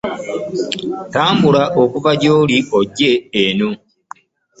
[1.13, 3.11] Tambula okuva gy'oli ojje
[3.43, 3.69] eno.